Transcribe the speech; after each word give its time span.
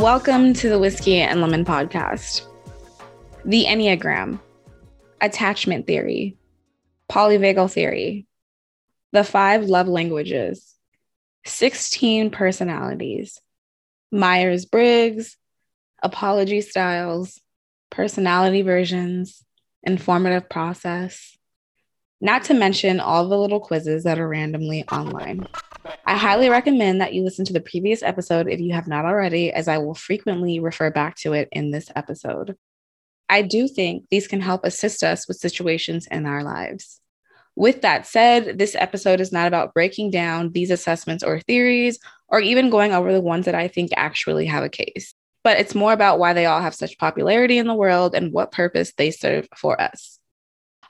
Welcome 0.00 0.54
to 0.54 0.70
the 0.70 0.78
Whiskey 0.78 1.16
and 1.18 1.42
Lemon 1.42 1.66
podcast. 1.66 2.46
The 3.44 3.66
Enneagram, 3.66 4.40
attachment 5.20 5.86
theory, 5.86 6.38
polyvagal 7.12 7.70
theory, 7.70 8.26
the 9.12 9.24
five 9.24 9.66
love 9.66 9.88
languages, 9.88 10.74
16 11.44 12.30
personalities, 12.30 13.42
Myers 14.10 14.64
Briggs, 14.64 15.36
apology 16.02 16.62
styles, 16.62 17.38
personality 17.90 18.62
versions, 18.62 19.44
informative 19.82 20.48
process, 20.48 21.36
not 22.22 22.44
to 22.44 22.54
mention 22.54 23.00
all 23.00 23.28
the 23.28 23.36
little 23.36 23.60
quizzes 23.60 24.04
that 24.04 24.18
are 24.18 24.28
randomly 24.28 24.82
online. 24.88 25.46
I 26.04 26.16
highly 26.16 26.48
recommend 26.48 27.00
that 27.00 27.14
you 27.14 27.22
listen 27.22 27.44
to 27.46 27.52
the 27.52 27.60
previous 27.60 28.02
episode 28.02 28.48
if 28.48 28.60
you 28.60 28.72
have 28.74 28.86
not 28.86 29.04
already, 29.04 29.52
as 29.52 29.68
I 29.68 29.78
will 29.78 29.94
frequently 29.94 30.60
refer 30.60 30.90
back 30.90 31.16
to 31.16 31.32
it 31.32 31.48
in 31.52 31.70
this 31.70 31.90
episode. 31.96 32.56
I 33.28 33.42
do 33.42 33.68
think 33.68 34.06
these 34.10 34.26
can 34.26 34.40
help 34.40 34.64
assist 34.64 35.02
us 35.02 35.28
with 35.28 35.36
situations 35.36 36.06
in 36.10 36.26
our 36.26 36.42
lives. 36.42 37.00
With 37.56 37.82
that 37.82 38.06
said, 38.06 38.58
this 38.58 38.74
episode 38.74 39.20
is 39.20 39.32
not 39.32 39.46
about 39.46 39.74
breaking 39.74 40.10
down 40.10 40.52
these 40.52 40.70
assessments 40.70 41.22
or 41.24 41.40
theories, 41.40 41.98
or 42.28 42.40
even 42.40 42.70
going 42.70 42.92
over 42.92 43.12
the 43.12 43.20
ones 43.20 43.44
that 43.46 43.54
I 43.54 43.68
think 43.68 43.90
actually 43.96 44.46
have 44.46 44.62
a 44.62 44.68
case, 44.68 45.14
but 45.42 45.58
it's 45.58 45.74
more 45.74 45.92
about 45.92 46.18
why 46.18 46.32
they 46.32 46.46
all 46.46 46.60
have 46.60 46.74
such 46.74 46.98
popularity 46.98 47.58
in 47.58 47.66
the 47.66 47.74
world 47.74 48.14
and 48.14 48.32
what 48.32 48.52
purpose 48.52 48.92
they 48.96 49.10
serve 49.10 49.48
for 49.56 49.80
us. 49.80 50.19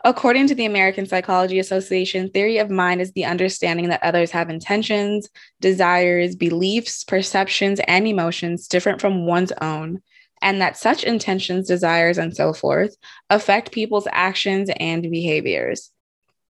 According 0.03 0.47
to 0.47 0.55
the 0.55 0.65
American 0.65 1.05
Psychology 1.05 1.59
Association, 1.59 2.31
theory 2.31 2.57
of 2.57 2.71
mind 2.71 3.03
is 3.03 3.13
the 3.13 3.27
understanding 3.27 3.91
that 3.91 4.03
others 4.03 4.31
have 4.31 4.49
intentions, 4.49 5.29
desires, 5.61 6.35
beliefs, 6.37 7.05
perceptions, 7.05 7.81
and 7.87 8.07
emotions 8.07 8.67
different 8.67 9.01
from 9.01 9.27
one's 9.27 9.53
own, 9.61 10.01
and 10.41 10.63
that 10.63 10.79
such 10.79 11.05
intentions, 11.05 11.69
desires, 11.69 12.17
and 12.17 12.35
so 12.35 12.55
forth 12.55 12.97
affect 13.29 13.73
people's 13.73 14.09
actions 14.11 14.71
and 14.79 15.03
behaviors. 15.03 15.91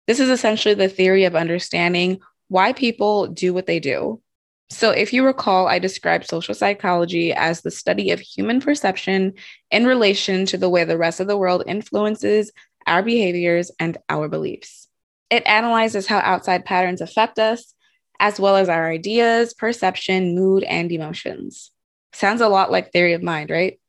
This 0.05 0.19
is 0.19 0.29
essentially 0.29 0.75
the 0.75 0.89
theory 0.89 1.23
of 1.23 1.35
understanding 1.35 2.19
why 2.47 2.73
people 2.73 3.25
do 3.27 3.55
what 3.55 3.65
they 3.65 3.79
do. 3.79 4.21
So, 4.69 4.91
if 4.91 5.11
you 5.13 5.25
recall, 5.25 5.67
I 5.67 5.79
described 5.79 6.27
social 6.27 6.53
psychology 6.53 7.33
as 7.33 7.61
the 7.61 7.71
study 7.71 8.11
of 8.11 8.21
human 8.21 8.61
perception 8.61 9.33
in 9.69 9.85
relation 9.85 10.45
to 10.45 10.57
the 10.57 10.69
way 10.69 10.83
the 10.83 10.97
rest 10.97 11.19
of 11.19 11.27
the 11.27 11.37
world 11.37 11.63
influences 11.67 12.51
our 12.87 13.03
behaviors, 13.03 13.71
and 13.79 13.97
our 14.09 14.27
beliefs. 14.27 14.87
It 15.29 15.43
analyzes 15.45 16.07
how 16.07 16.19
outside 16.19 16.65
patterns 16.65 17.01
affect 17.01 17.39
us, 17.39 17.73
as 18.19 18.39
well 18.39 18.55
as 18.55 18.69
our 18.69 18.89
ideas, 18.89 19.53
perception, 19.53 20.35
mood, 20.35 20.63
and 20.63 20.91
emotions. 20.91 21.71
Sounds 22.13 22.41
a 22.41 22.49
lot 22.49 22.71
like 22.71 22.91
theory 22.91 23.13
of 23.13 23.23
mind, 23.23 23.49
right? 23.49 23.79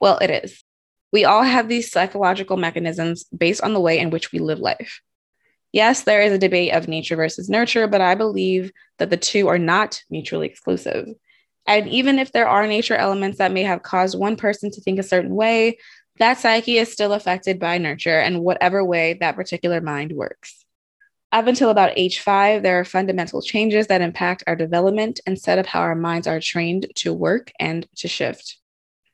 Well, 0.00 0.18
it 0.18 0.30
is. 0.44 0.62
We 1.12 1.24
all 1.24 1.42
have 1.42 1.68
these 1.68 1.90
psychological 1.90 2.56
mechanisms 2.56 3.24
based 3.24 3.62
on 3.62 3.74
the 3.74 3.80
way 3.80 3.98
in 3.98 4.10
which 4.10 4.32
we 4.32 4.38
live 4.38 4.58
life. 4.58 5.00
Yes, 5.72 6.02
there 6.02 6.22
is 6.22 6.32
a 6.32 6.38
debate 6.38 6.74
of 6.74 6.88
nature 6.88 7.16
versus 7.16 7.48
nurture, 7.48 7.86
but 7.86 8.00
I 8.00 8.14
believe 8.14 8.72
that 8.98 9.10
the 9.10 9.16
two 9.16 9.48
are 9.48 9.58
not 9.58 10.02
mutually 10.10 10.46
exclusive. 10.46 11.08
And 11.66 11.88
even 11.88 12.18
if 12.18 12.32
there 12.32 12.48
are 12.48 12.66
nature 12.66 12.96
elements 12.96 13.38
that 13.38 13.52
may 13.52 13.62
have 13.62 13.82
caused 13.82 14.18
one 14.18 14.36
person 14.36 14.70
to 14.70 14.80
think 14.80 14.98
a 14.98 15.04
certain 15.04 15.34
way, 15.34 15.78
that 16.18 16.38
psyche 16.38 16.78
is 16.78 16.92
still 16.92 17.12
affected 17.12 17.58
by 17.58 17.78
nurture 17.78 18.18
and 18.18 18.42
whatever 18.42 18.84
way 18.84 19.14
that 19.14 19.36
particular 19.36 19.80
mind 19.80 20.12
works. 20.12 20.64
Up 21.32 21.46
until 21.46 21.70
about 21.70 21.96
age 21.96 22.20
five, 22.20 22.62
there 22.62 22.78
are 22.78 22.84
fundamental 22.84 23.40
changes 23.40 23.86
that 23.86 24.02
impact 24.02 24.44
our 24.46 24.54
development 24.54 25.18
and 25.26 25.38
set 25.38 25.58
up 25.58 25.64
how 25.64 25.80
our 25.80 25.94
minds 25.94 26.26
are 26.26 26.40
trained 26.40 26.88
to 26.96 27.14
work 27.14 27.50
and 27.58 27.86
to 27.96 28.08
shift. 28.08 28.58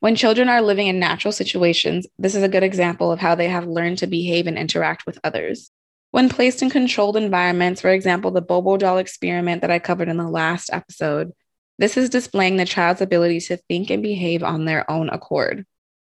When 0.01 0.17
children 0.17 0.49
are 0.49 0.61
living 0.61 0.89
in 0.89 0.99
natural 0.99 1.31
situations, 1.31 2.07
this 2.19 2.35
is 2.35 2.43
a 2.43 2.49
good 2.49 2.65
example 2.65 3.13
of 3.13 3.21
how 3.21 3.37
they 3.37 3.49
have 3.49 3.67
learned 3.67 3.99
to 3.99 4.09
behave 4.09 4.49
and 4.49 4.59
interact 4.59 5.07
with 5.07 5.21
others. 5.23 5.71
When 6.11 6.29
placed 6.29 6.63
in 6.63 6.71
controlled 6.71 7.17
environments, 7.17 7.81
for 7.81 7.91
example, 7.91 8.33
the 8.33 8.41
Bobo 8.41 8.77
doll 8.77 8.99
experiment 8.99 9.61
that 9.61 9.71
I 9.71 9.79
covered 9.79 10.09
in 10.09 10.17
the 10.17 10.29
last 10.29 10.71
episode, 10.73 11.33
this 11.79 11.97
is 11.97 12.11
displaying 12.11 12.57
the 12.57 12.65
child's 12.65 13.01
ability 13.01 13.41
to 13.43 13.57
think 13.57 13.91
and 13.91 14.03
behave 14.03 14.43
on 14.43 14.65
their 14.65 14.91
own 14.91 15.09
accord 15.11 15.65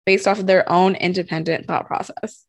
based 0.07 0.27
off 0.27 0.39
of 0.39 0.47
their 0.47 0.71
own 0.71 0.95
independent 0.95 1.67
thought 1.67 1.87
process. 1.87 2.47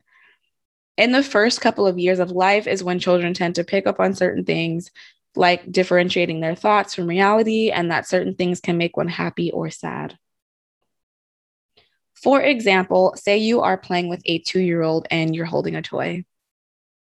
In 0.95 1.12
the 1.12 1.23
first 1.23 1.59
couple 1.59 1.85
of 1.85 2.00
years 2.00 2.19
of 2.19 2.31
life 2.31 2.68
is 2.68 2.84
when 2.84 3.00
children 3.00 3.34
tend 3.34 3.56
to 3.56 3.63
pick 3.63 3.85
up 3.85 4.00
on 4.00 4.13
certain 4.13 4.45
things, 4.45 4.91
like 5.35 5.69
differentiating 5.72 6.40
their 6.40 6.56
thoughts 6.56 6.96
from 6.96 7.07
reality, 7.07 7.69
and 7.72 7.91
that 7.91 8.07
certain 8.07 8.35
things 8.35 8.62
can 8.62 8.78
make 8.78 8.96
one 8.96 9.07
happy 9.07 9.51
or 9.51 9.69
sad. 9.69 10.17
For 12.16 12.41
example, 12.41 13.13
say 13.16 13.38
you 13.38 13.62
are 13.62 13.78
playing 13.78 14.09
with 14.09 14.22
a 14.25 14.40
two 14.40 14.59
year 14.59 14.81
old 14.81 15.07
and 15.12 15.35
you're 15.35 15.46
holding 15.46 15.75
a 15.75 15.81
toy. 15.81 16.25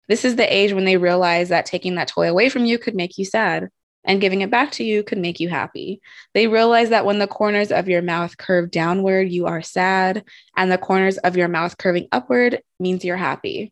This 0.08 0.26
is 0.26 0.36
the 0.36 0.54
age 0.54 0.74
when 0.74 0.86
they 0.86 0.98
realize 0.98 1.50
that 1.50 1.66
taking 1.66 1.96
that 1.96 2.08
toy 2.08 2.30
away 2.30 2.50
from 2.50 2.66
you 2.66 2.78
could 2.78 2.96
make 2.96 3.18
you 3.18 3.26
sad 3.26 3.70
and 4.04 4.22
giving 4.22 4.42
it 4.42 4.50
back 4.50 4.72
to 4.72 4.84
you 4.84 5.04
could 5.04 5.18
make 5.18 5.40
you 5.40 5.50
happy. 5.50 6.02
They 6.34 6.48
realize 6.48 6.90
that 6.90 7.06
when 7.06 7.20
the 7.20 7.28
corners 7.28 7.72
of 7.72 7.88
your 7.88 8.02
mouth 8.02 8.38
curve 8.38 8.72
downward, 8.72 9.30
you 9.30 9.46
are 9.46 9.62
sad, 9.62 10.24
and 10.56 10.72
the 10.72 10.78
corners 10.78 11.18
of 11.20 11.38
your 11.38 11.48
mouth 11.48 11.78
curving 11.78 12.08
upward 12.12 12.62
means 12.80 13.06
you're 13.06 13.18
happy. 13.18 13.72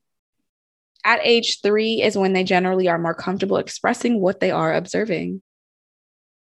At 1.04 1.22
age 1.24 1.62
three 1.62 2.02
is 2.02 2.18
when 2.18 2.34
they 2.34 2.44
generally 2.44 2.88
are 2.88 3.00
more 3.00 3.14
comfortable 3.14 3.58
expressing 3.58 4.20
what 4.20 4.40
they 4.40 4.52
are 4.52 4.74
observing. 4.74 5.42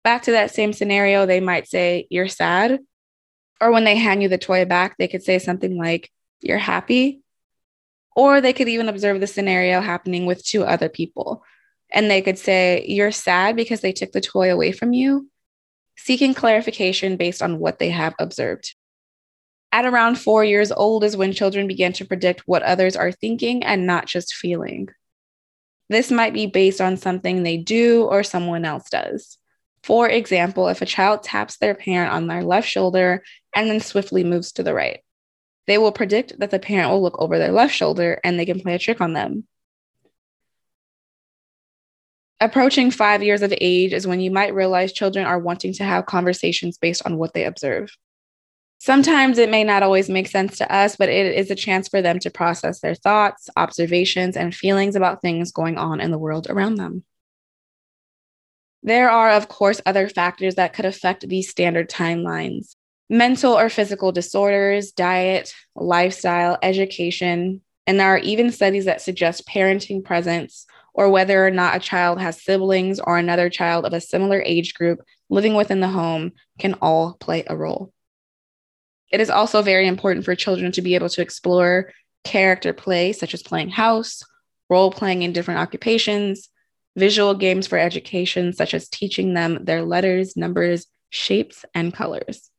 Back 0.04 0.24
to 0.24 0.32
that 0.32 0.54
same 0.54 0.72
scenario, 0.72 1.26
they 1.26 1.40
might 1.40 1.68
say, 1.68 2.08
You're 2.10 2.28
sad. 2.28 2.80
Or 3.60 3.72
when 3.72 3.86
they 3.86 3.96
hand 3.96 4.22
you 4.22 4.30
the 4.30 4.38
toy 4.38 4.66
back, 4.66 4.98
they 4.98 5.08
could 5.08 5.24
say 5.24 5.40
something 5.40 5.78
like, 5.78 6.12
You're 6.42 6.60
happy. 6.60 7.22
Or 8.16 8.40
they 8.40 8.54
could 8.54 8.70
even 8.70 8.88
observe 8.88 9.20
the 9.20 9.28
scenario 9.28 9.82
happening 9.82 10.26
with 10.26 10.46
two 10.46 10.64
other 10.64 10.88
people 10.88 11.44
and 11.96 12.12
they 12.12 12.22
could 12.22 12.38
say, 12.38 12.86
You're 12.88 13.12
sad 13.12 13.56
because 13.56 13.80
they 13.82 13.94
took 13.94 14.12
the 14.12 14.22
toy 14.22 14.52
away 14.52 14.74
from 14.74 14.94
you, 14.94 15.30
seeking 15.98 16.36
clarification 16.36 17.18
based 17.18 17.42
on 17.42 17.58
what 17.58 17.80
they 17.80 17.90
have 17.90 18.14
observed. 18.20 18.76
At 19.72 19.86
around 19.86 20.20
four 20.20 20.44
years 20.44 20.72
old 20.72 21.04
is 21.04 21.18
when 21.18 21.34
children 21.34 21.68
begin 21.68 21.94
to 21.94 22.06
predict 22.06 22.48
what 22.48 22.64
others 22.64 22.96
are 22.96 23.12
thinking 23.12 23.64
and 23.64 23.88
not 23.88 24.06
just 24.06 24.36
feeling. 24.36 24.90
This 25.90 26.12
might 26.12 26.34
be 26.34 26.48
based 26.48 26.82
on 26.82 26.98
something 26.98 27.44
they 27.44 27.58
do 27.58 28.04
or 28.04 28.24
someone 28.24 28.66
else 28.66 28.90
does. 28.90 29.38
For 29.84 30.10
example, 30.10 30.68
if 30.68 30.82
a 30.82 30.86
child 30.86 31.24
taps 31.24 31.58
their 31.58 31.76
parent 31.76 32.12
on 32.12 32.28
their 32.28 32.44
left 32.44 32.68
shoulder 32.68 33.24
and 33.56 33.70
then 33.70 33.80
swiftly 33.80 34.24
moves 34.24 34.52
to 34.54 34.64
the 34.64 34.74
right, 34.74 35.02
they 35.68 35.78
will 35.78 35.92
predict 35.92 36.40
that 36.40 36.52
the 36.52 36.60
parent 36.60 36.92
will 36.92 37.02
look 37.02 37.20
over 37.20 37.38
their 37.38 37.52
left 37.52 37.74
shoulder 37.74 38.20
and 38.24 38.40
they 38.40 38.46
can 38.46 38.60
play 38.60 38.76
a 38.76 38.80
trick 38.80 39.00
on 39.00 39.14
them. 39.14 39.46
Approaching 42.46 42.92
five 42.92 43.24
years 43.24 43.42
of 43.42 43.52
age 43.60 43.92
is 43.92 44.06
when 44.06 44.20
you 44.20 44.30
might 44.30 44.54
realize 44.54 44.94
children 44.94 45.26
are 45.26 45.40
wanting 45.40 45.74
to 45.74 45.84
have 45.84 46.06
conversations 46.06 46.78
based 46.78 47.02
on 47.04 47.18
what 47.18 47.34
they 47.34 47.44
observe. 47.44 47.90
Sometimes 48.78 49.40
it 49.40 49.50
may 49.50 49.64
not 49.64 49.82
always 49.82 50.10
make 50.10 50.28
sense 50.28 50.60
to 50.60 50.72
us, 50.72 50.96
but 50.96 51.10
it 51.10 51.36
is 51.36 51.50
a 51.50 51.56
chance 51.56 51.88
for 51.88 52.04
them 52.04 52.20
to 52.20 52.30
process 52.30 52.82
their 52.82 52.94
thoughts, 52.94 53.50
observations, 53.58 54.38
and 54.38 54.54
feelings 54.54 54.96
about 54.96 55.24
things 55.24 55.52
going 55.52 55.80
on 55.80 56.00
in 56.00 56.12
the 56.12 56.20
world 56.20 56.46
around 56.48 56.76
them. 56.76 57.04
There 58.84 59.10
are, 59.10 59.32
of 59.32 59.48
course, 59.48 59.82
other 59.84 60.08
factors 60.08 60.54
that 60.54 60.74
could 60.74 60.86
affect 60.86 61.28
these 61.28 61.50
standard 61.50 61.90
timelines 61.90 62.76
mental 63.10 63.58
or 63.58 63.70
physical 63.70 64.12
disorders, 64.12 64.92
diet, 64.92 65.52
lifestyle, 65.76 66.60
education, 66.62 67.62
and 67.88 68.00
there 68.00 68.10
are 68.10 68.20
even 68.20 68.52
studies 68.52 68.86
that 68.86 69.02
suggest 69.02 69.48
parenting 69.48 70.04
presence 70.04 70.68
or 70.96 71.10
whether 71.10 71.46
or 71.46 71.52
not 71.52 71.76
a 71.76 71.80
child 71.80 72.22
has 72.22 72.42
siblings 72.42 73.02
or 73.02 73.18
another 73.18 73.50
child 73.50 73.86
of 73.86 73.92
a 73.92 74.00
similar 74.00 74.42
age 74.42 74.74
group 74.74 75.02
living 75.30 75.54
within 75.54 75.82
the 75.82 75.90
home 75.90 76.32
can 76.58 76.74
all 76.82 77.18
play 77.20 77.44
a 77.48 77.56
role. 77.56 77.92
It 79.12 79.20
is 79.20 79.30
also 79.30 79.62
very 79.62 79.88
important 79.88 80.24
for 80.24 80.36
children 80.36 80.72
to 80.72 80.82
be 80.82 80.96
able 80.96 81.10
to 81.10 81.22
explore 81.22 81.92
character 82.24 82.72
play, 82.72 83.12
such 83.12 83.34
as 83.34 83.44
playing 83.44 83.70
house, 83.70 84.24
role 84.70 84.90
playing 84.90 85.22
in 85.22 85.34
different 85.34 85.60
occupations, 85.60 86.50
visual 86.96 87.36
games 87.36 87.68
for 87.68 87.78
education, 87.78 88.54
such 88.54 88.74
as 88.74 88.88
teaching 88.88 89.34
them 89.34 89.66
their 89.66 89.84
letters, 89.84 90.38
numbers, 90.38 90.88
shapes, 91.10 91.66
and 91.74 91.94
colors. 91.94 92.50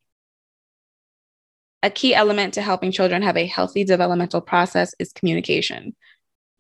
A 1.83 1.91
key 1.91 2.15
element 2.15 2.55
to 2.55 2.63
helping 2.63 2.93
children 2.93 3.23
have 3.23 3.37
a 3.37 3.47
healthy 3.47 3.85
developmental 3.85 4.43
process 4.43 4.95
is 4.99 5.13
communication, 5.13 5.97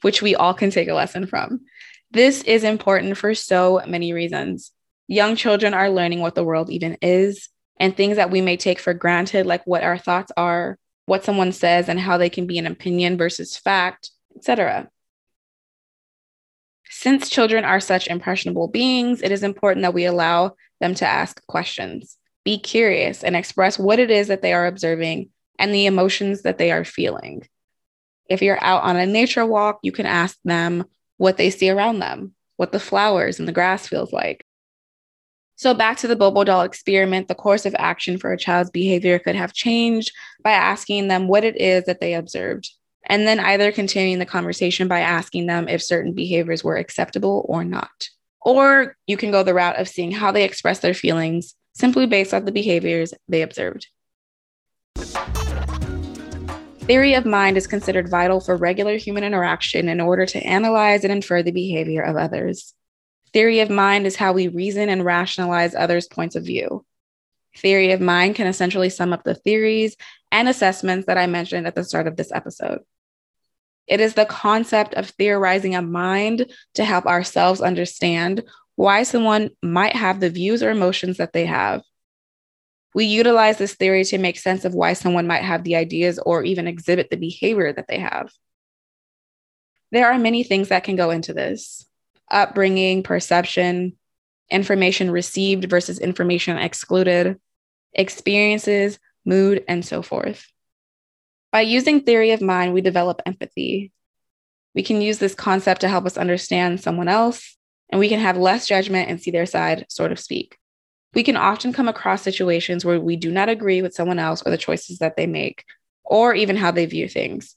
which 0.06 0.22
we 0.22 0.36
all 0.36 0.54
can 0.54 0.70
take 0.70 0.86
a 0.86 0.94
lesson 0.94 1.26
from. 1.26 1.62
This 2.12 2.44
is 2.44 2.62
important 2.62 3.18
for 3.18 3.34
so 3.34 3.82
many 3.88 4.12
reasons. 4.12 4.70
Young 5.08 5.34
children 5.34 5.74
are 5.74 5.90
learning 5.90 6.20
what 6.20 6.36
the 6.36 6.44
world 6.44 6.70
even 6.70 6.96
is 7.02 7.48
and 7.80 7.96
things 7.96 8.14
that 8.14 8.30
we 8.30 8.40
may 8.40 8.56
take 8.56 8.78
for 8.78 8.94
granted, 8.94 9.46
like 9.46 9.66
what 9.66 9.82
our 9.82 9.98
thoughts 9.98 10.30
are, 10.36 10.78
what 11.06 11.24
someone 11.24 11.50
says, 11.50 11.88
and 11.88 11.98
how 11.98 12.18
they 12.18 12.30
can 12.30 12.46
be 12.46 12.56
an 12.56 12.68
opinion 12.68 13.18
versus 13.18 13.56
fact, 13.56 14.12
etc. 14.36 14.88
Since 16.88 17.28
children 17.28 17.64
are 17.64 17.80
such 17.80 18.06
impressionable 18.06 18.68
beings, 18.68 19.22
it 19.22 19.32
is 19.32 19.42
important 19.42 19.82
that 19.82 19.92
we 19.92 20.04
allow 20.04 20.54
them 20.78 20.94
to 20.94 21.04
ask 21.04 21.44
questions. 21.48 22.16
be 22.44 22.58
curious 22.60 23.24
and 23.24 23.34
express 23.34 23.76
what 23.76 23.98
it 23.98 24.12
is 24.12 24.28
that 24.28 24.40
they 24.40 24.52
are 24.52 24.68
observing 24.68 25.30
and 25.58 25.74
the 25.74 25.86
emotions 25.86 26.42
that 26.42 26.58
they 26.58 26.70
are 26.70 26.84
feeling. 26.84 27.42
If 28.28 28.42
you're 28.42 28.62
out 28.62 28.82
on 28.82 28.96
a 28.96 29.06
nature 29.06 29.46
walk, 29.46 29.78
you 29.82 29.92
can 29.92 30.06
ask 30.06 30.36
them 30.44 30.84
what 31.16 31.36
they 31.36 31.50
see 31.50 31.70
around 31.70 32.00
them, 32.00 32.34
what 32.56 32.72
the 32.72 32.80
flowers 32.80 33.38
and 33.38 33.46
the 33.46 33.52
grass 33.52 33.86
feels 33.86 34.12
like. 34.12 34.44
So, 35.58 35.72
back 35.72 35.96
to 35.98 36.06
the 36.06 36.16
Bobo 36.16 36.44
doll 36.44 36.62
experiment, 36.62 37.28
the 37.28 37.34
course 37.34 37.64
of 37.64 37.74
action 37.78 38.18
for 38.18 38.32
a 38.32 38.38
child's 38.38 38.70
behavior 38.70 39.18
could 39.18 39.36
have 39.36 39.54
changed 39.54 40.12
by 40.42 40.52
asking 40.52 41.08
them 41.08 41.28
what 41.28 41.44
it 41.44 41.58
is 41.58 41.84
that 41.84 41.98
they 41.98 42.12
observed, 42.12 42.70
and 43.06 43.26
then 43.26 43.40
either 43.40 43.72
continuing 43.72 44.18
the 44.18 44.26
conversation 44.26 44.86
by 44.86 45.00
asking 45.00 45.46
them 45.46 45.66
if 45.66 45.82
certain 45.82 46.12
behaviors 46.12 46.62
were 46.62 46.76
acceptable 46.76 47.46
or 47.48 47.64
not. 47.64 48.08
Or 48.42 48.96
you 49.06 49.16
can 49.16 49.30
go 49.30 49.42
the 49.42 49.54
route 49.54 49.80
of 49.80 49.88
seeing 49.88 50.12
how 50.12 50.30
they 50.30 50.44
express 50.44 50.80
their 50.80 50.94
feelings 50.94 51.54
simply 51.74 52.06
based 52.06 52.34
on 52.34 52.44
the 52.44 52.52
behaviors 52.52 53.14
they 53.28 53.42
observed. 53.42 53.86
Theory 56.86 57.14
of 57.14 57.26
mind 57.26 57.56
is 57.56 57.66
considered 57.66 58.08
vital 58.08 58.38
for 58.38 58.56
regular 58.56 58.96
human 58.96 59.24
interaction 59.24 59.88
in 59.88 60.00
order 60.00 60.24
to 60.24 60.46
analyze 60.46 61.02
and 61.02 61.12
infer 61.12 61.42
the 61.42 61.50
behavior 61.50 62.00
of 62.00 62.14
others. 62.14 62.74
Theory 63.32 63.58
of 63.58 63.70
mind 63.70 64.06
is 64.06 64.14
how 64.14 64.32
we 64.32 64.46
reason 64.46 64.88
and 64.88 65.04
rationalize 65.04 65.74
others' 65.74 66.06
points 66.06 66.36
of 66.36 66.44
view. 66.44 66.86
Theory 67.56 67.90
of 67.90 68.00
mind 68.00 68.36
can 68.36 68.46
essentially 68.46 68.88
sum 68.88 69.12
up 69.12 69.24
the 69.24 69.34
theories 69.34 69.96
and 70.30 70.48
assessments 70.48 71.08
that 71.08 71.18
I 71.18 71.26
mentioned 71.26 71.66
at 71.66 71.74
the 71.74 71.82
start 71.82 72.06
of 72.06 72.16
this 72.16 72.30
episode. 72.30 72.82
It 73.88 74.00
is 74.00 74.14
the 74.14 74.24
concept 74.24 74.94
of 74.94 75.10
theorizing 75.10 75.74
a 75.74 75.82
mind 75.82 76.52
to 76.74 76.84
help 76.84 77.06
ourselves 77.06 77.60
understand 77.60 78.44
why 78.76 79.02
someone 79.02 79.50
might 79.60 79.96
have 79.96 80.20
the 80.20 80.30
views 80.30 80.62
or 80.62 80.70
emotions 80.70 81.16
that 81.16 81.32
they 81.32 81.46
have 81.46 81.82
we 82.96 83.04
utilize 83.04 83.58
this 83.58 83.74
theory 83.74 84.04
to 84.04 84.16
make 84.16 84.38
sense 84.38 84.64
of 84.64 84.72
why 84.72 84.94
someone 84.94 85.26
might 85.26 85.42
have 85.42 85.64
the 85.64 85.76
ideas 85.76 86.18
or 86.18 86.42
even 86.42 86.66
exhibit 86.66 87.10
the 87.10 87.18
behavior 87.18 87.70
that 87.70 87.88
they 87.88 87.98
have. 87.98 88.32
There 89.92 90.10
are 90.10 90.18
many 90.18 90.42
things 90.42 90.70
that 90.70 90.84
can 90.84 90.96
go 90.96 91.10
into 91.10 91.34
this 91.34 91.86
upbringing, 92.30 93.02
perception, 93.02 93.98
information 94.48 95.10
received 95.10 95.68
versus 95.68 95.98
information 95.98 96.56
excluded, 96.56 97.38
experiences, 97.92 98.98
mood, 99.26 99.62
and 99.68 99.84
so 99.84 100.00
forth. 100.00 100.46
By 101.52 101.60
using 101.60 102.00
theory 102.00 102.30
of 102.30 102.40
mind, 102.40 102.72
we 102.72 102.80
develop 102.80 103.20
empathy. 103.26 103.92
We 104.74 104.82
can 104.82 105.02
use 105.02 105.18
this 105.18 105.34
concept 105.34 105.82
to 105.82 105.88
help 105.88 106.06
us 106.06 106.16
understand 106.16 106.80
someone 106.80 107.08
else, 107.08 107.58
and 107.90 107.98
we 107.98 108.08
can 108.08 108.20
have 108.20 108.38
less 108.38 108.66
judgment 108.66 109.10
and 109.10 109.20
see 109.20 109.32
their 109.32 109.44
side, 109.44 109.84
sort 109.90 110.12
of 110.12 110.18
speak. 110.18 110.56
We 111.16 111.22
can 111.22 111.38
often 111.38 111.72
come 111.72 111.88
across 111.88 112.20
situations 112.20 112.84
where 112.84 113.00
we 113.00 113.16
do 113.16 113.32
not 113.32 113.48
agree 113.48 113.80
with 113.80 113.94
someone 113.94 114.18
else 114.18 114.42
or 114.44 114.50
the 114.50 114.58
choices 114.58 114.98
that 114.98 115.16
they 115.16 115.26
make, 115.26 115.64
or 116.04 116.34
even 116.34 116.56
how 116.56 116.72
they 116.72 116.84
view 116.84 117.08
things. 117.08 117.56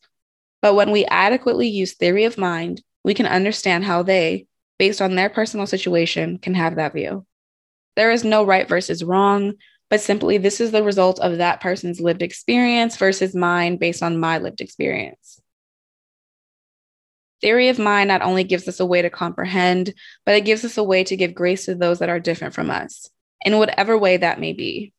But 0.61 0.75
when 0.75 0.91
we 0.91 1.03
adequately 1.07 1.67
use 1.67 1.93
theory 1.93 2.23
of 2.23 2.37
mind, 2.37 2.81
we 3.03 3.13
can 3.13 3.25
understand 3.25 3.83
how 3.83 4.01
they, 4.01 4.47
based 4.77 5.01
on 5.01 5.15
their 5.15 5.29
personal 5.29 5.67
situation, 5.67 6.37
can 6.37 6.53
have 6.53 6.77
that 6.77 6.93
view. 6.93 7.25
There 7.97 8.11
is 8.11 8.23
no 8.23 8.45
right 8.45 8.65
versus 8.65 9.03
wrong, 9.03 9.55
but 9.89 9.99
simply 9.99 10.37
this 10.37 10.61
is 10.61 10.71
the 10.71 10.81
result 10.81 11.19
of 11.19 11.39
that 11.39 11.59
person's 11.59 11.99
lived 11.99 12.21
experience 12.21 12.95
versus 12.95 13.35
mine 13.35 13.75
based 13.75 14.01
on 14.01 14.21
my 14.21 14.37
lived 14.37 14.61
experience. 14.61 15.41
Theory 17.41 17.67
of 17.67 17.77
mind 17.77 18.07
not 18.07 18.21
only 18.21 18.45
gives 18.45 18.69
us 18.69 18.79
a 18.79 18.85
way 18.85 19.01
to 19.01 19.09
comprehend, 19.09 19.93
but 20.25 20.35
it 20.35 20.45
gives 20.45 20.63
us 20.63 20.77
a 20.77 20.83
way 20.83 21.03
to 21.03 21.17
give 21.17 21.35
grace 21.35 21.65
to 21.65 21.75
those 21.75 21.99
that 21.99 22.07
are 22.07 22.21
different 22.21 22.53
from 22.53 22.69
us 22.69 23.09
in 23.45 23.57
whatever 23.57 23.97
way 23.97 24.17
that 24.17 24.39
may 24.39 24.53
be. 24.53 24.93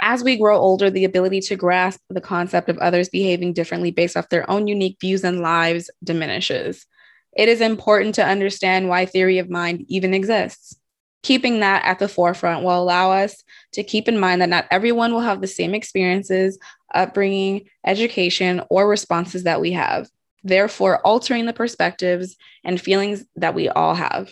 As 0.00 0.22
we 0.22 0.36
grow 0.36 0.58
older, 0.58 0.90
the 0.90 1.04
ability 1.04 1.40
to 1.40 1.56
grasp 1.56 2.00
the 2.10 2.20
concept 2.20 2.68
of 2.68 2.78
others 2.78 3.08
behaving 3.08 3.54
differently 3.54 3.90
based 3.90 4.16
off 4.16 4.28
their 4.28 4.48
own 4.50 4.66
unique 4.66 4.98
views 5.00 5.24
and 5.24 5.40
lives 5.40 5.90
diminishes. 6.04 6.86
It 7.34 7.48
is 7.48 7.60
important 7.60 8.14
to 8.16 8.26
understand 8.26 8.88
why 8.88 9.06
theory 9.06 9.38
of 9.38 9.50
mind 9.50 9.84
even 9.88 10.14
exists. 10.14 10.76
Keeping 11.22 11.60
that 11.60 11.84
at 11.84 11.98
the 11.98 12.08
forefront 12.08 12.62
will 12.62 12.80
allow 12.80 13.12
us 13.12 13.42
to 13.72 13.82
keep 13.82 14.06
in 14.06 14.18
mind 14.18 14.42
that 14.42 14.48
not 14.48 14.66
everyone 14.70 15.12
will 15.12 15.20
have 15.20 15.40
the 15.40 15.46
same 15.46 15.74
experiences, 15.74 16.58
upbringing, 16.94 17.68
education, 17.84 18.62
or 18.70 18.88
responses 18.88 19.42
that 19.44 19.60
we 19.60 19.72
have, 19.72 20.08
therefore, 20.44 21.00
altering 21.04 21.46
the 21.46 21.52
perspectives 21.52 22.36
and 22.64 22.80
feelings 22.80 23.24
that 23.36 23.54
we 23.54 23.68
all 23.68 23.94
have 23.94 24.30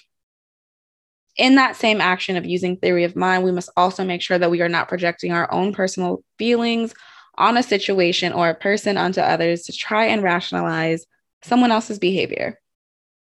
in 1.36 1.56
that 1.56 1.76
same 1.76 2.00
action 2.00 2.36
of 2.36 2.46
using 2.46 2.76
theory 2.76 3.04
of 3.04 3.16
mind, 3.16 3.44
we 3.44 3.52
must 3.52 3.70
also 3.76 4.04
make 4.04 4.22
sure 4.22 4.38
that 4.38 4.50
we 4.50 4.62
are 4.62 4.69
not 4.69 4.88
projecting 4.88 5.32
our 5.32 5.52
own 5.52 5.72
personal 5.72 6.22
feelings 6.38 6.94
on 7.36 7.56
a 7.56 7.62
situation 7.62 8.32
or 8.32 8.48
a 8.48 8.54
person 8.54 8.96
onto 8.96 9.20
others 9.20 9.62
to 9.62 9.72
try 9.72 10.06
and 10.06 10.22
rationalize 10.22 11.04
someone 11.42 11.72
else's 11.72 11.98
behavior. 11.98 12.60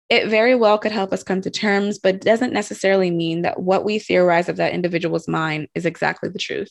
It 0.08 0.28
very 0.28 0.54
well 0.54 0.78
could 0.78 0.92
help 0.92 1.12
us 1.12 1.24
come 1.24 1.42
to 1.42 1.50
terms, 1.50 1.98
but 1.98 2.20
doesn't 2.20 2.52
necessarily 2.52 3.10
mean 3.10 3.42
that 3.42 3.60
what 3.60 3.84
we 3.84 3.98
theorize 3.98 4.48
of 4.48 4.56
that 4.56 4.72
individual's 4.72 5.28
mind 5.28 5.68
is 5.74 5.84
exactly 5.84 6.30
the 6.30 6.38
truth. 6.38 6.70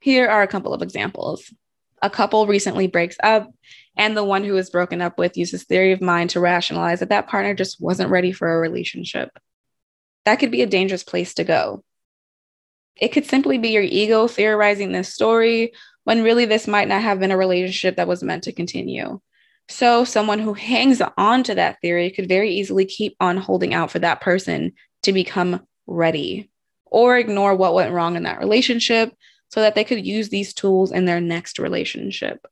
Here 0.00 0.28
are 0.28 0.42
a 0.42 0.48
couple 0.48 0.72
of 0.72 0.80
examples. 0.80 1.52
A 2.00 2.08
couple 2.08 2.46
recently 2.46 2.86
breaks 2.86 3.16
up, 3.24 3.50
and 3.96 4.16
the 4.16 4.24
one 4.24 4.44
who 4.44 4.56
is 4.56 4.70
broken 4.70 5.02
up 5.02 5.18
with 5.18 5.36
uses 5.36 5.64
theory 5.64 5.90
of 5.90 6.00
mind 6.00 6.30
to 6.30 6.40
rationalize 6.40 7.00
that 7.00 7.08
that 7.08 7.26
partner 7.26 7.54
just 7.54 7.80
wasn't 7.80 8.10
ready 8.10 8.30
for 8.30 8.54
a 8.54 8.60
relationship 8.60 9.30
that 10.28 10.40
could 10.40 10.50
be 10.50 10.60
a 10.60 10.66
dangerous 10.66 11.02
place 11.02 11.32
to 11.34 11.44
go. 11.44 11.82
It 13.00 13.08
could 13.08 13.24
simply 13.24 13.56
be 13.56 13.70
your 13.70 13.82
ego 13.82 14.28
theorizing 14.28 14.92
this 14.92 15.14
story 15.14 15.72
when 16.04 16.22
really 16.22 16.44
this 16.44 16.68
might 16.68 16.86
not 16.86 17.00
have 17.00 17.18
been 17.18 17.30
a 17.30 17.36
relationship 17.36 17.96
that 17.96 18.08
was 18.08 18.22
meant 18.22 18.44
to 18.44 18.52
continue. 18.52 19.20
So, 19.70 20.04
someone 20.04 20.38
who 20.38 20.52
hangs 20.52 21.00
on 21.16 21.44
to 21.44 21.54
that 21.54 21.78
theory 21.80 22.10
could 22.10 22.28
very 22.28 22.50
easily 22.50 22.84
keep 22.84 23.16
on 23.20 23.38
holding 23.38 23.72
out 23.72 23.90
for 23.90 24.00
that 24.00 24.20
person 24.20 24.72
to 25.04 25.14
become 25.14 25.66
ready 25.86 26.50
or 26.84 27.16
ignore 27.16 27.54
what 27.54 27.72
went 27.72 27.94
wrong 27.94 28.14
in 28.14 28.24
that 28.24 28.38
relationship 28.38 29.14
so 29.48 29.62
that 29.62 29.74
they 29.74 29.84
could 29.84 30.04
use 30.04 30.28
these 30.28 30.52
tools 30.52 30.92
in 30.92 31.06
their 31.06 31.22
next 31.22 31.58
relationship. 31.58 32.46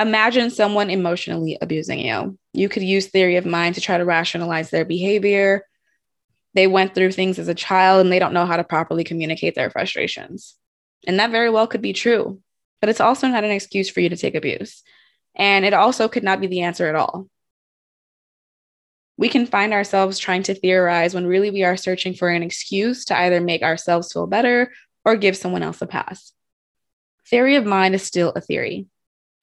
Imagine 0.00 0.48
someone 0.48 0.88
emotionally 0.88 1.58
abusing 1.60 1.98
you. 1.98 2.38
You 2.54 2.70
could 2.70 2.82
use 2.82 3.08
theory 3.08 3.36
of 3.36 3.44
mind 3.44 3.74
to 3.74 3.82
try 3.82 3.98
to 3.98 4.04
rationalize 4.06 4.70
their 4.70 4.86
behavior. 4.86 5.66
They 6.54 6.66
went 6.66 6.94
through 6.94 7.12
things 7.12 7.38
as 7.38 7.48
a 7.48 7.54
child 7.54 8.00
and 8.00 8.10
they 8.10 8.18
don't 8.18 8.32
know 8.32 8.46
how 8.46 8.56
to 8.56 8.64
properly 8.64 9.04
communicate 9.04 9.54
their 9.54 9.68
frustrations. 9.68 10.56
And 11.06 11.20
that 11.20 11.30
very 11.30 11.50
well 11.50 11.66
could 11.66 11.82
be 11.82 11.92
true, 11.92 12.40
but 12.80 12.88
it's 12.88 13.00
also 13.00 13.28
not 13.28 13.44
an 13.44 13.50
excuse 13.50 13.90
for 13.90 14.00
you 14.00 14.08
to 14.08 14.16
take 14.16 14.34
abuse. 14.34 14.82
And 15.34 15.66
it 15.66 15.74
also 15.74 16.08
could 16.08 16.24
not 16.24 16.40
be 16.40 16.46
the 16.46 16.62
answer 16.62 16.88
at 16.88 16.96
all. 16.96 17.28
We 19.18 19.28
can 19.28 19.44
find 19.44 19.74
ourselves 19.74 20.18
trying 20.18 20.44
to 20.44 20.54
theorize 20.54 21.12
when 21.12 21.26
really 21.26 21.50
we 21.50 21.62
are 21.62 21.76
searching 21.76 22.14
for 22.14 22.30
an 22.30 22.42
excuse 22.42 23.04
to 23.06 23.18
either 23.18 23.42
make 23.42 23.60
ourselves 23.60 24.14
feel 24.14 24.26
better 24.26 24.72
or 25.04 25.16
give 25.16 25.36
someone 25.36 25.62
else 25.62 25.82
a 25.82 25.86
pass. 25.86 26.32
Theory 27.28 27.56
of 27.56 27.66
mind 27.66 27.94
is 27.94 28.02
still 28.02 28.32
a 28.34 28.40
theory 28.40 28.86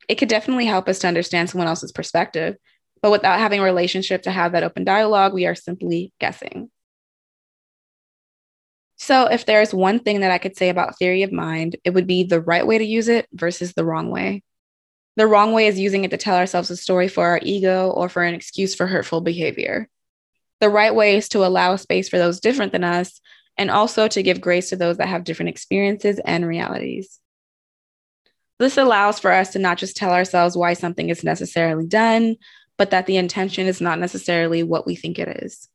it 0.08 0.16
could 0.16 0.30
definitely 0.30 0.66
help 0.66 0.88
us 0.88 1.00
to 1.00 1.08
understand 1.08 1.50
someone 1.50 1.68
else's 1.68 1.92
perspective. 1.92 2.56
But 3.02 3.12
without 3.12 3.40
having 3.40 3.60
a 3.60 3.64
relationship 3.64 4.24
to 4.24 4.32
have 4.32 4.54
that 4.54 4.64
open 4.64 4.84
dialogue, 4.84 5.34
we 5.34 5.46
are 5.46 5.56
simply 5.56 6.14
guessing. 6.20 6.70
So, 8.96 9.28
if 9.28 9.46
there's 9.46 9.74
one 9.74 10.00
thing 10.00 10.22
that 10.22 10.32
I 10.32 10.40
could 10.40 10.58
say 10.58 10.70
about 10.70 10.98
theory 10.98 11.22
of 11.22 11.32
mind, 11.32 11.76
it 11.84 11.92
would 11.92 12.08
be 12.08 12.24
the 12.24 12.42
right 12.42 12.66
way 12.66 12.80
to 12.80 12.84
use 12.84 13.08
it 13.08 13.28
versus 13.32 13.74
the 13.74 13.86
wrong 13.86 14.10
way. 14.10 14.44
The 15.18 15.28
wrong 15.28 15.52
way 15.52 15.68
is 15.68 15.80
using 15.80 16.04
it 16.04 16.12
to 16.12 16.18
tell 16.18 16.36
ourselves 16.36 16.72
a 16.72 16.78
story 16.78 17.08
for 17.08 17.26
our 17.26 17.40
ego 17.44 17.92
or 17.92 18.10
for 18.10 18.24
an 18.24 18.34
excuse 18.34 18.74
for 18.74 18.88
hurtful 18.88 19.22
behavior. 19.22 19.88
The 20.60 20.70
right 20.70 20.94
way 20.94 21.18
is 21.18 21.30
to 21.30 21.46
allow 21.46 21.76
space 21.76 22.10
for 22.10 22.18
those 22.18 22.40
different 22.40 22.72
than 22.72 22.84
us 22.84 23.22
and 23.58 23.70
also 23.70 24.08
to 24.08 24.24
give 24.24 24.42
grace 24.42 24.70
to 24.70 24.76
those 24.76 24.98
that 24.98 25.08
have 25.08 25.24
different 25.24 25.50
experiences 25.50 26.20
and 26.24 26.48
realities. 26.48 27.20
This 28.60 28.78
allows 28.78 29.20
for 29.20 29.32
us 29.32 29.52
to 29.52 29.60
not 29.60 29.78
just 29.78 29.96
tell 29.96 30.12
ourselves 30.12 30.58
why 30.58 30.74
something 30.74 31.10
is 31.10 31.24
necessarily 31.24 31.86
done, 31.86 32.38
but 32.78 32.92
that 32.92 33.06
the 33.06 33.18
intention 33.18 33.68
is 33.68 33.82
not 33.82 34.00
necessarily 34.00 34.64
what 34.64 34.86
we 34.86 34.96
think 34.96 35.20
it 35.20 35.44
is. 35.44 35.70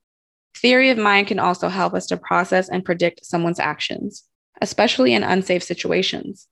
Theory 0.57 0.91
of 0.91 0.99
mind 0.99 1.29
can 1.29 1.39
also 1.39 1.69
help 1.69 1.95
us 1.95 2.07
to 2.07 2.17
process 2.17 2.69
and 2.69 2.85
predict 2.85 3.25
someone's 3.25 3.61
actions, 3.61 4.25
especially 4.61 5.15
in 5.15 5.23
unsafe 5.23 5.63
situations. 5.63 6.49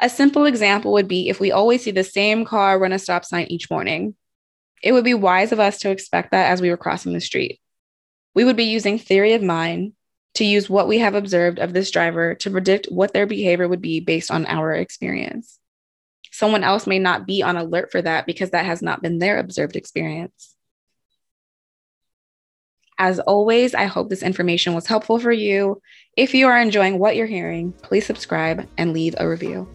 A 0.00 0.08
simple 0.08 0.44
example 0.44 0.92
would 0.92 1.08
be 1.08 1.28
if 1.28 1.38
we 1.38 1.52
always 1.52 1.82
see 1.82 1.92
the 1.92 2.04
same 2.04 2.44
car 2.44 2.78
run 2.78 2.92
a 2.92 2.98
stop 2.98 3.24
sign 3.24 3.46
each 3.48 3.70
morning. 3.70 4.14
It 4.82 4.92
would 4.92 5.04
be 5.04 5.14
wise 5.14 5.52
of 5.52 5.60
us 5.60 5.78
to 5.80 5.90
expect 5.90 6.32
that 6.32 6.50
as 6.50 6.60
we 6.60 6.70
were 6.70 6.76
crossing 6.76 7.12
the 7.12 7.20
street. 7.20 7.60
We 8.34 8.44
would 8.44 8.56
be 8.56 8.64
using 8.64 8.98
theory 8.98 9.34
of 9.34 9.42
mind 9.42 9.92
to 10.34 10.44
use 10.44 10.68
what 10.68 10.88
we 10.88 10.98
have 10.98 11.14
observed 11.14 11.58
of 11.58 11.72
this 11.72 11.90
driver 11.90 12.34
to 12.34 12.50
predict 12.50 12.86
what 12.86 13.12
their 13.12 13.26
behavior 13.26 13.68
would 13.68 13.80
be 13.80 14.00
based 14.00 14.30
on 14.30 14.46
our 14.46 14.72
experience. 14.72 15.58
Someone 16.30 16.64
else 16.64 16.86
may 16.86 16.98
not 16.98 17.26
be 17.26 17.42
on 17.42 17.56
alert 17.56 17.92
for 17.92 18.02
that 18.02 18.26
because 18.26 18.50
that 18.50 18.66
has 18.66 18.82
not 18.82 19.00
been 19.00 19.18
their 19.18 19.38
observed 19.38 19.76
experience. 19.76 20.56
As 22.98 23.20
always, 23.20 23.74
I 23.74 23.84
hope 23.84 24.08
this 24.08 24.22
information 24.22 24.74
was 24.74 24.86
helpful 24.86 25.18
for 25.18 25.32
you. 25.32 25.80
If 26.16 26.34
you 26.34 26.46
are 26.48 26.60
enjoying 26.60 26.98
what 26.98 27.16
you're 27.16 27.26
hearing, 27.26 27.72
please 27.72 28.06
subscribe 28.06 28.68
and 28.78 28.92
leave 28.92 29.14
a 29.18 29.28
review. 29.28 29.68